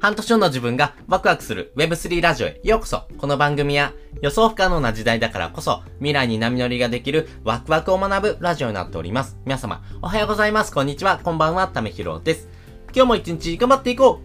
[0.00, 3.92] 半年後の自分がワクワクする Web3 ラジオへようこそこの番組は
[4.22, 9.36] 予想不可能な時代だからこそ未来に波乗りができるワクワクを学ぶラジオになっております。
[9.44, 10.72] 皆様、おはようございます。
[10.72, 11.20] こんにちは。
[11.22, 11.68] こんばんは。
[11.68, 12.48] ためひろです。
[12.94, 14.22] 今日も一日頑張っていこ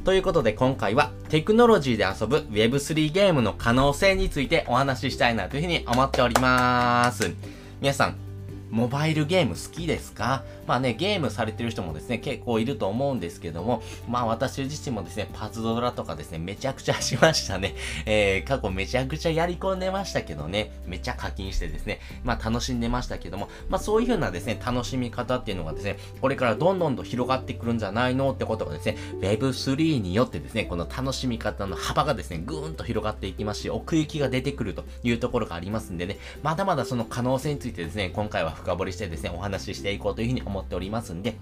[0.00, 7.34] うということで今回はテクノロジーで遊ぶ Web3 ゲームの可能性についてお話ししたいなというふうに思っております。
[7.82, 8.16] 皆さん、
[8.70, 10.42] モバイルゲーム好きですか？
[10.66, 17.74] まあね、ゲームされてる人もですね、結構いると思うんですけども、まあ私自身もですね、パズドラとかですね、めちゃくちゃしましたね。
[18.06, 41.36] えー、過去めちゃくちゃやり込んでましたけどね、めちゃ課金してですね、まあ楽しんでましたけども、まあそういう風なですね、楽しみ方っていうのがですね、これからどんどんと広がってくるんじゃないのってことがですね、Web3 によってですね、この楽しみ方の幅がですね、ぐーんと広がっていきますし、奥行きが出てくるというところがありますんでね、まだまだその可能性についてですね、今回は深掘りしてですね、お話ししていこうというふうに思思っておりますんで、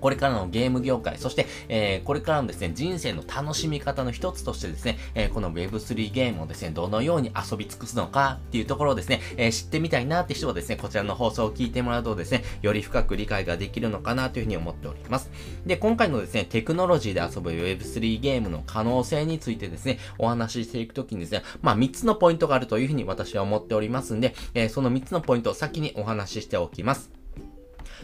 [0.00, 15.30] これからのゲーム業界、そして、えー、これからのですね、人生の楽しみ方の一つとしてですね、えー、この Web3 ゲームをですね、どのように遊び尽くすのかっていうところをですね、えー、知ってみたいなって人はですね、こちらの放送を聞いてもらうとですね、より深く理解ができるのかなというふうに思っております。
[15.66, 27.17] で、今回のですね、テクノロジーで遊ぶ Web3 ゲームの可能性についてですね、お話ししていくときにですね、まあ3つのポイントがあるというふうに私は思っておりますんで、えー、その3つのポイントを先にお話ししておきます。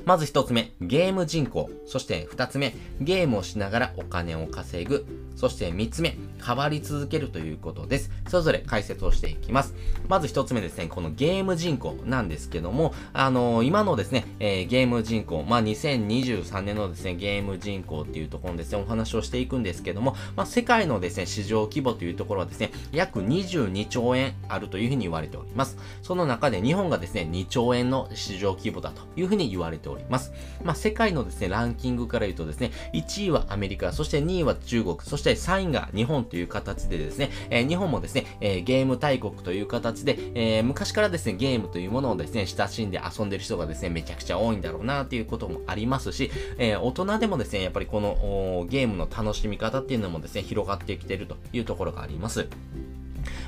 [0.05, 1.71] まず一つ目、ゲーム人口。
[1.87, 5.07] そして二つ目、ゲームをしながらお金を稼ぐ。
[5.37, 8.11] そして三つ目、変わり続けるということです。
[8.29, 9.75] それぞれ解説をしていきます。
[10.09, 25.79] まず一つ目ですね、このゲーム人口なんですけども、あのー、今のですね、えー、ゲーム人口、まあ、2023年のですね、ゲーム人口っていうところのですね、お話をしていくんですけども、まあ、世界のですね、市場規模というところはですね、約22兆円あるというふうに言われております。
[26.03, 30.33] その中で日本がですね、2兆円の市場規模だというふうに言われております。
[30.63, 52.49] まあ、世界のですね、ランキングから言うとですね、1位はアメリカ、そして2位は中国、そして3位が日本という形でですね、えー、日本もですね、えー、ゲーム大国という形で、えー、昔からですね、ゲームというものをですね、親しんで遊んでる人がですね、めちゃくちゃ多いんだろうなっていうこともありますし、え大人でもですね、やっぱりこのゲームの楽しみ方っていうのもですね、広がってきてるというところがあります。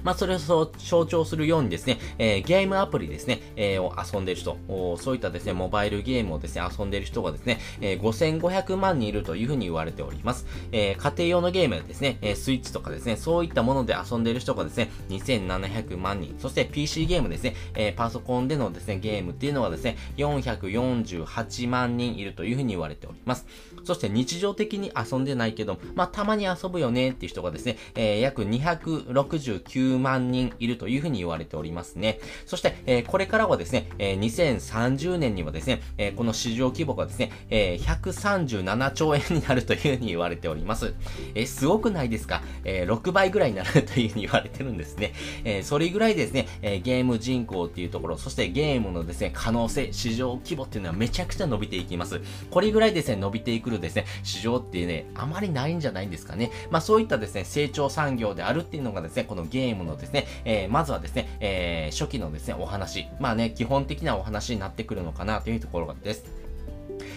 [0.07, 4.57] まあ、それを象徴するようにですね、えー、ゲームアプリですね、えー、を遊んでる人、
[4.99, 10.47] そういったですね、モバイルゲームをですね、遊んでる人がですね、えー、5500万人いるというふうに言われております。
[10.71, 23.45] えー、家庭用のゲームですね、えー、スイッチとかですね、そういったもので遊んでる人がですね、2700万人、そして PC ゲームですね、えー、パソコンでのですね、ゲームっていうのはですね、448万人いるというふうに言われております。
[23.83, 32.19] そして日常的に遊んでないけど、まあ、たまに遊ぶよねっていう人がですね、えー、約269万人いるというふうに言われておりますね。
[32.47, 40.95] そして、えー、これからはですね、えー、2030年にはですね、えー、この市場規模がですね、えー、137兆円になるというふうに言われております。
[41.35, 42.43] えー、すごくないですか？
[42.65, 45.13] えー、6倍ぐらいになるというふうに言われてるんですね。
[45.45, 52.21] えー、それぐらいですね、えー、ゲーム人口っていうところ、そしてゲームのですね、可能性、市場規模っていうのはめちゃくちゃ伸びていきます。
[52.51, 56.51] これぐらいですね、伸びていくるですね、市場ってね、あまりないんじゃないんですかね。
[56.71, 66.46] まあそういったですね、成長産業であるっていうのがですね、このゲームものですね、えー、まずはですね、えー、初期のですね、お話、まあね、基本的なお話になってくるのかなというところです。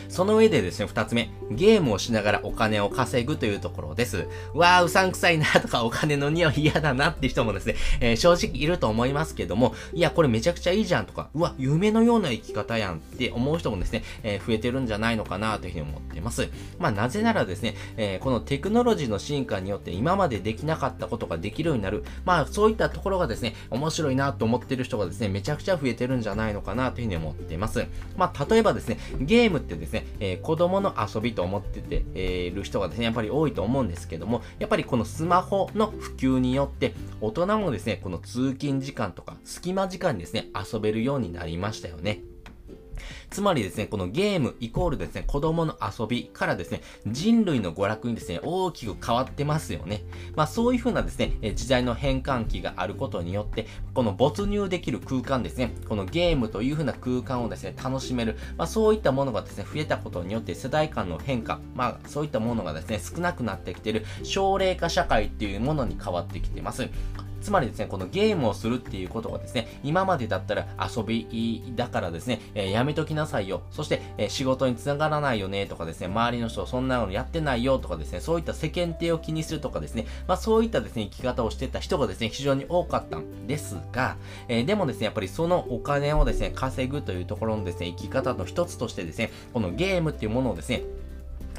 [0.09, 4.27] その上でですね、二つ目、ゲームをしながらお金を稼ぐというところです。
[4.53, 16.49] わー、うさんくさいなとかお金の匂い嫌だなって人もですね、えー、正直いると思いますけども、いや、これめちゃくちゃいいじゃんとか、うわ、夢のような生き方やんって思う人もですね、えー、増えてるんじゃないのかなというふうに思っています。
[16.79, 27.85] まあ、なぜならですね、えー、このテクノロジーの進化によって今までできなかったことができるようになる、まあ、そういったところがですね、面白いなと思ってる人がですね、めちゃくちゃ増えてるんじゃないのかなというふうに思っています。
[28.17, 42.21] まあ、例えばですね、ゲームってですね、えー、子供の遊びと思ってて、えー、る人がですね、やっぱり多いと思うんですけども、やっぱりこのスマホの普及によって、大人もですね、この通勤時間とか、隙間時間にですね、遊べるようになりましたよね。
[43.29, 50.03] つまりですね、このゲームイコールですね、子供の遊びからですね、人類の娯楽にですね、大きく変わってますよね。
[50.35, 66.89] まあそういう風なですね、時代の変換期があることによって、この没入できる空間ですね、このゲームという風な空間をですね、楽しめる、まあそういったものがですね、増えたことによって世代間の変化、まあそういったものがですね、少なくなってきている奨励化社会っていうものに変わってきています。
[67.41, 73.61] つまりですね、このゲームをするっていうことがですね、今までだったら遊びだからですね、えー、やめときなさいよ。
[73.71, 90.83] そして、えー、仕事につながらないよねとかですね、周りの人そんなのやってないよとかですね、そういった世間体を気にするとかですね、まあそういったですね、生き方をしてた人がですね、非常に多かったんですが、えー、でもですね、やっぱりそのお金をですね、稼ぐというところのですね、生き方の一つとしてですね、このゲームっていうものをですね、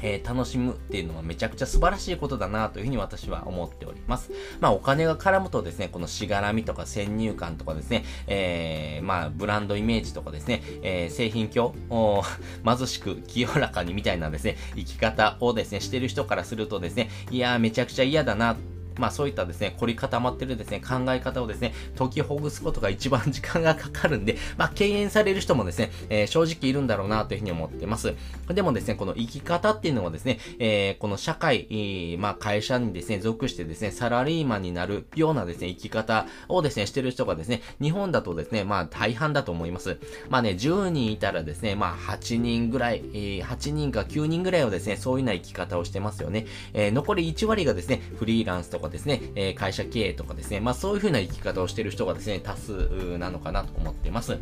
[0.01, 4.31] えー、楽しむっていうのはめちゃくちゃ素晴らしいことだなというふうに私は思っております。
[4.59, 12.23] まあお金が絡むとですね、このしがらみとか先入観とかですね、えー、まあブランドイメージとかですね、えー、製品表を
[12.65, 18.55] 貧しく清らかにみたいなですね、生き方をですね、してる人からするとですね、いやーめちゃくちゃ嫌だな
[19.01, 28.13] まあそういったですね、凝り固まってるですね、考え方をですね、解きほぐすことが一番時間がかかるんで、 まあ敬遠される人もですね、えー、正直いるんだろうなというふうに思ってます。
[28.47, 39.97] でもですね、この生き方っていうのはですね、えー、この社会、まあ会社にですね、属してですね、サラリーマンになるようなですね、生き方をですね、してる人がですね、日本だとですね、まあ大半だと思います。
[40.29, 46.45] まあね、10人いたらですね、まあ8人ぐらい、え、8人か9人ぐらいはですね、そういうような生き方をしてますよね。
[46.73, 54.37] えー、残り1割がですね、フリーランスとかですね、えー、会社経営とかですね、まあそういうふうな生き方をしてる人がですね、多数なのかなと思っています。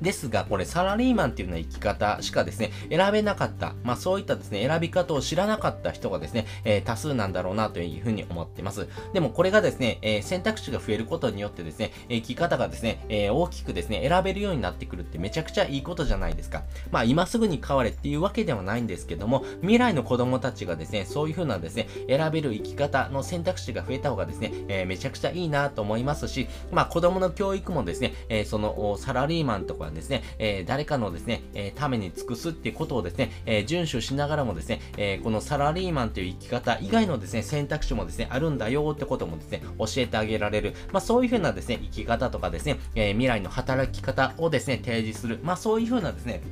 [0.00, 8.88] ですが、これサラリーマンっていうような生き方しかですね、選べなかった、まあそういったですね、選び方を知らなかった人がですね、えー、多数なんだろうなというふうに思っています。
[9.12, 16.62] でもこれがですね、えー、選択肢が増えることによってですね、生き方がですね、えー、大きくですね、選べるようになってくるってめちゃくちゃいいことじゃないですか。
[16.90, 40.74] まあ今すぐに変われっていうわけではないんですけども、未来の子供たちがですね、そういうふうなですね、選べる生き方の選択肢が増えた方がですね、え、めちゃくちゃいいなと思いますし、まあ子供の教育もですね、え、そのサラリーマンとかですね、えー、誰かのですね、えー、ために尽くすっていうことをですね、えー、遵守しながらもですね、えー、このサラリーマンという生き方以外のですね、選択肢もですね、あるんだよってこともですね、教えてあげられる。
[40.92, 45.40] まあそういうふうなですね、生き方とかですね、えー、未来の働き方をですね、提示する。
[45.42, 46.42] まあそういうふうなですね、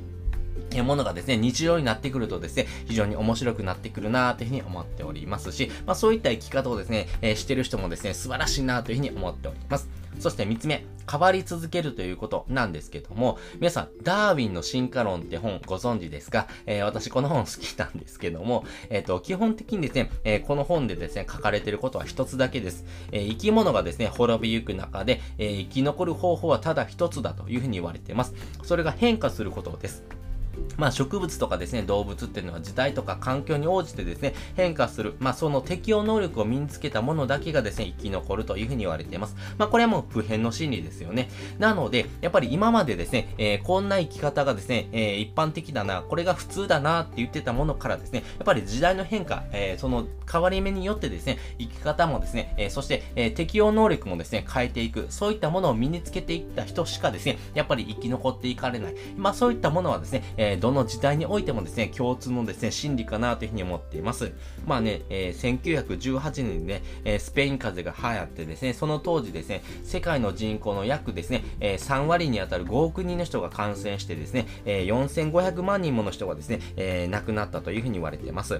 [0.71, 9.98] えものがですね、日常になってくるとですね、非常に面白くなってくるなというふうに思っておりますし、まあそういった生き方をですね、えー、してる人もですね、素晴らしいなというふうに思っております。
[10.19, 16.47] そして3つ目、変わり続けるということなんですけども、皆さん、ダーウィンの進化論って本ご存知ですか？
[16.65, 22.85] えー、私この本好きなんですけども、えっ、ー、と、基本的にですね、えー、この本でですね、書かれていることは一つだけです。
[23.11, 28.33] え生き物がですね、滅びゆく中で、え生き残る方法はただ一つだというふうに言われています。
[28.63, 30.03] それが変化することです。
[30.77, 39.35] まあ植物とかですね、動物っていうのは時代とか環境に応じてですね、変化する、まあその適応能力を身につけたものだけがですね、生き残るというふうに言われています。
[39.57, 41.29] まあこれはもう普遍の心理ですよね。
[41.57, 58.95] なので、やっぱり今までですね、えー、こんな生き方がですね、えー、一般的だな、これが普通だなって言ってたものからですね、やっぱり時代の変化、えー、その変わり目によってですね、生き方もですね、え、そして、え、適応能力もですね、変えていく、そういったものを身につけていった人しかですね、やっぱり生き残っていかれない。
[59.17, 64.31] まあそういったものはですね、えー、どの時代においてもですね、共通のですね、心理かなというふうに思っています。
[64.65, 78.59] まあね、えー、1918年にね、えー、スペイン風邪が流行ってですね、その当時ですね、世界の人口の約ですね、えー、3割にあたる5億人の人が感染してですね、えー、4500万人もの人がですね、えー、亡くなったというふうに言われています。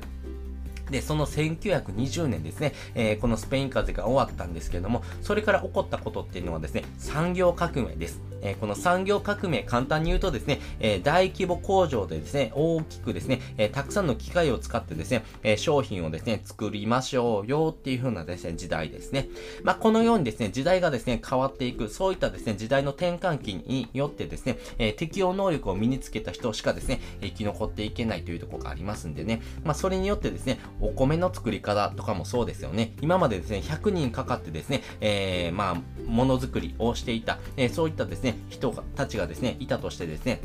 [0.89, 8.21] で、その1920年ですね、えー、このスペイン風邪が終わったんですけれども、それから起こったことっていうのはですね、産業革命です。
[8.41, 19.29] えー、この産業革命、簡単に言うとですね、えー、大規模工場でですね、大きくですね、えー、たくさんの機械を使ってですね、え商品をですね、作りましょうよっていう風なですね、時代ですね。
[19.63, 32.93] まあ、このようにですね、時代がですね、変わっていく、そういったですね、時代の転換期によってですね、え適応能力を身につけた人しかですね、生き残っていけないというところがありますんでね、まあ、それによってですね、お米の作り方とかもそうですよね。
[33.01, 40.41] 今までですね、100人かかってですね、えー、まあ、ものづくりをしていた、えー、そういったですね、人たちがですね、いたとしてですね、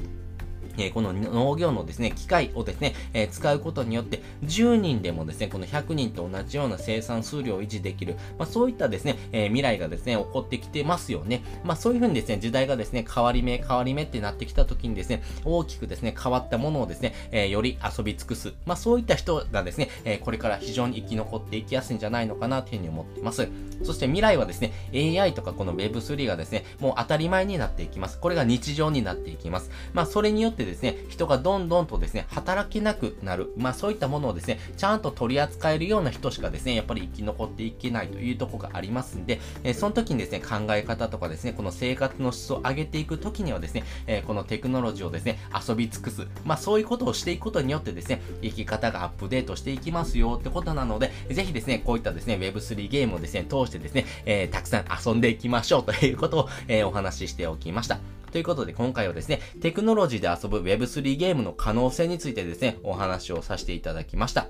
[0.78, 11.42] え、この農業のですね、機械をですね、え、使うことによって、10人でもですね、この100人と同じような生産数量を維持できる、まあそういったですね、え、未来がですね、起こってきてますよね。
[11.64, 18.52] まあそういうふうにですね、時代がですね、変わり目、変わり目ってなってきた時にですね、大きくですね、変わったものをですね、えより遊び尽くす。
[18.66, 23.48] まあそういった人がですね、えこれから非常に生き残っていきやすいんじゃないのかなというふうに思っています。
[23.82, 28.18] そして未来はですね、AI とかこの Web3 がですね、もう当たり前になっていきます。
[28.18, 29.70] これが日常になっていきます。
[29.92, 33.52] まあそれによってですね、人がどんどんとですね、働けなくなる。
[33.56, 46.26] まあそういったものをですね、ちゃんと取り扱えるような人しかですね、やっぱり生き残っていけないというとこがありますんで、えー、その時にですね、考え方とかですね、この生活の質を上げていく時にはですね、えー、このテクノロジーをですね、遊び尽くす。
[46.44, 58.13] まあそういうことをしていくことによってですね、生き方がアップデートしていきますよってことなので、ぜひですね、こういったですね、Web3 ゲームをですね、通してですね、えー、たくさん遊んでいきましょうということを、え、お話ししておきました。
[58.34, 64.48] ということで今回はですね、テクノロジーで遊ぶ Web3 ゲームの可能性についてですね、お話をさせていただきました。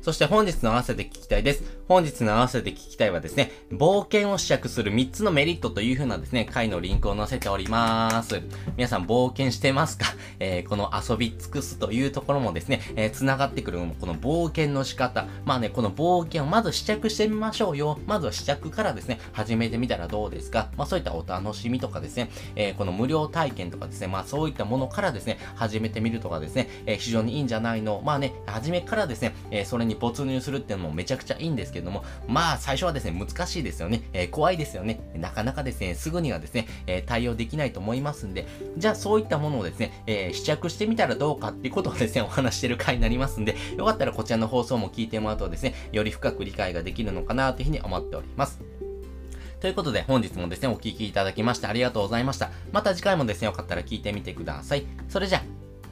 [0.00, 1.64] そして本日の合わせて聞きたいです。
[1.86, 8.40] 本日の合わせて聞きたいはですね、冒険を試着する3つのメリットという風なですね、回のリンクを載せております。
[8.78, 10.06] 皆さん冒険してますか？
[10.40, 15.26] えー、この遊び尽くすというところもですね、えー、繋がってくるのもこの冒険の仕方。
[15.44, 17.98] まあね、この冒険をまず試着してみましょうよ。
[18.06, 20.70] まずは試着からですね、始めてみたらどうですか？
[20.78, 28.00] まあそういったお楽しみとかですね、えー、この無料体験とかですね、まあそういったものからですね、始めてみるとかですね、え、非常にいいんじゃないの。
[28.02, 34.02] まあね、初めからですね、え、それに没入するっていうのもめちゃくちゃいいんですけども、まあ最初はですね、難しいですよね。
[34.14, 35.00] えー、怖いですよね。
[35.14, 38.46] なかなかですね、すぐにはですね、えー、対応できないと思いますんで、
[38.78, 48.60] じゃあそういったものをですね、えー、試着してみたらどうかっていうことをですね、お話してる回になりますんで、よかったらこちらの放送も聞いてもらうとですね、より深く理解ができるのかなというふうに思っております。
[49.60, 52.50] ということで本日もですね、お聴きいただきましてありがとうございました。
[52.70, 54.84] また次回もですね、よかったら聞いてみてください。
[55.08, 55.42] それじゃ、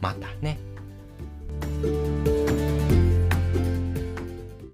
[0.00, 0.58] またね。